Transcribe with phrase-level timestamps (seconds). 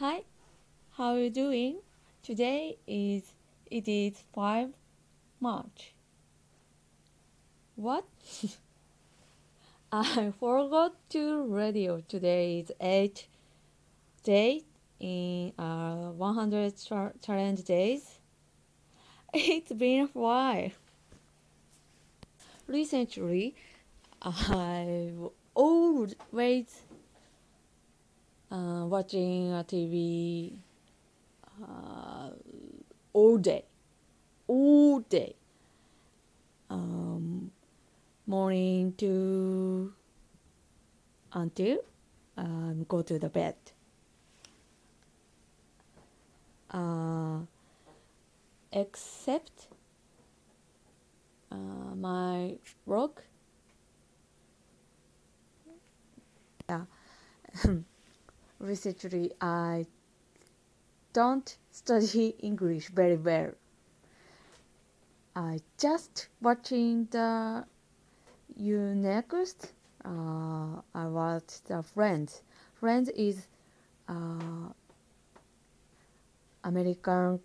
[0.00, 0.22] Hi,
[0.92, 1.80] how are you doing?
[2.22, 3.32] Today is
[3.68, 4.68] it is 5
[5.40, 5.92] March.
[7.74, 8.04] What?
[9.92, 12.00] I forgot to radio.
[12.06, 13.26] Today is 8
[14.22, 14.62] day
[15.00, 16.74] in uh, 100
[17.20, 18.20] challenge days.
[19.34, 20.70] It's been a while.
[22.68, 23.56] Recently,
[24.22, 26.82] I've always
[28.50, 30.52] uh, watching a TV
[31.62, 32.30] uh,
[33.12, 33.64] all day,
[34.46, 35.34] all day,
[36.70, 37.50] um,
[38.26, 39.92] morning to
[41.32, 41.78] until
[42.36, 43.54] um, go to the bed.
[46.70, 47.40] Uh,
[48.72, 49.68] except
[51.50, 51.56] uh,
[51.96, 52.56] my
[52.86, 53.24] work.
[56.68, 56.84] Yeah.
[58.58, 59.86] Recently I
[61.12, 63.52] don't study English very well.
[65.34, 67.64] I just watching the
[68.56, 69.72] you next.
[70.04, 72.42] Uh, I watched the Friends.
[72.74, 73.46] Friends is
[74.08, 74.72] uh,
[76.64, 77.40] American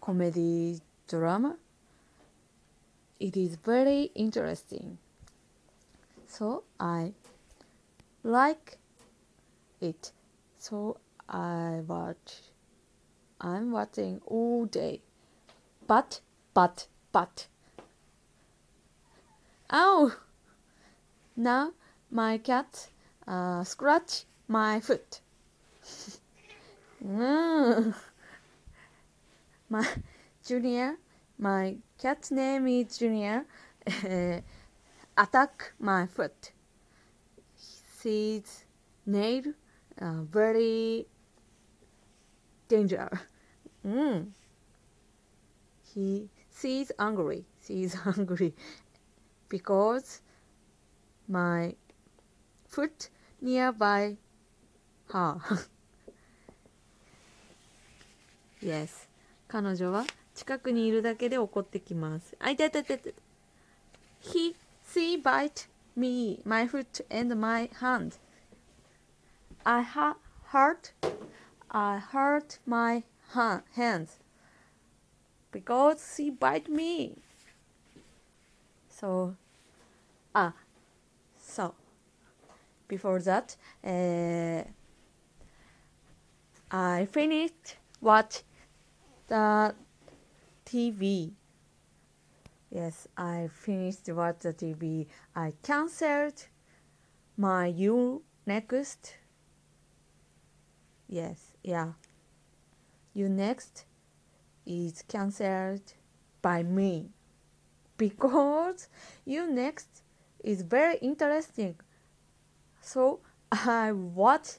[0.00, 1.56] comedy drama.
[3.18, 4.98] It is very interesting.
[6.28, 7.12] So I
[8.22, 8.78] like
[9.86, 10.12] it.
[10.58, 10.98] So
[11.28, 12.42] I watch.
[13.40, 15.02] I'm watching all day.
[15.86, 16.20] But,
[16.54, 17.46] but, but.
[19.72, 20.12] Ow!
[21.36, 21.72] Now
[22.10, 22.88] my cat
[23.26, 25.20] uh, scratch my foot.
[27.04, 27.94] Mm.
[29.68, 29.86] my
[30.46, 30.96] Junior,
[31.38, 33.44] my cat's name is Junior.
[35.16, 36.52] attack my foot.
[37.56, 38.64] Sees
[39.04, 39.52] nail
[40.00, 41.06] uh, very
[42.68, 43.08] danger.
[43.86, 44.28] Mm.
[45.94, 47.44] He sees angry.
[47.64, 48.54] She's angry
[49.48, 50.20] because
[51.28, 51.74] my
[52.66, 53.10] foot
[53.40, 54.16] nearby
[55.12, 55.40] her.
[58.60, 59.06] yes.
[59.48, 60.04] 彼女は
[60.34, 62.36] 近くにいるだけで怒ってきます。
[62.40, 63.10] あ、いたいたいたいた。
[64.20, 64.54] He,
[64.92, 68.18] she bite me, my foot and my hand.
[69.66, 70.92] I ha- hurt,
[71.72, 74.20] I hurt my ha- hands
[75.50, 77.18] because she bite me.
[78.88, 79.34] So,
[80.32, 80.54] ah,
[81.36, 81.74] so
[82.86, 84.62] before that, uh,
[86.70, 88.44] I finished watch
[89.26, 89.74] the
[90.64, 91.32] TV.
[92.70, 95.08] Yes, I finished watch the TV.
[95.34, 96.46] I cancelled
[97.36, 99.16] my U next.
[101.08, 101.92] Yes, yeah.
[103.14, 103.84] U-NEXT
[104.66, 105.94] is cancelled
[106.42, 107.10] by me
[107.96, 108.88] because
[109.24, 110.02] U-NEXT
[110.42, 111.76] is very interesting.
[112.80, 114.58] So I watch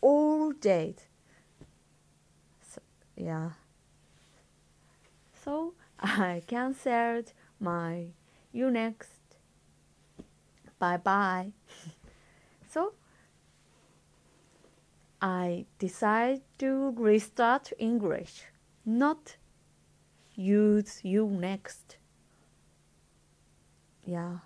[0.00, 0.96] all day.
[2.60, 2.80] So,
[3.16, 3.50] yeah.
[5.44, 8.06] So I cancelled my
[8.52, 9.10] U-NEXT.
[10.78, 11.52] Bye bye.
[12.70, 12.94] so
[15.24, 18.44] I decide to restart English,
[18.84, 19.38] not
[20.34, 21.96] use U-NEXT.
[24.04, 24.40] Yeah,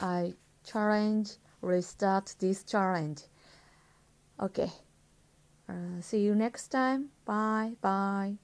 [0.00, 0.32] I
[0.64, 3.24] challenge restart this challenge.
[4.40, 4.72] Okay.
[5.68, 7.10] Uh, see you next time.
[7.26, 8.38] Bye bye.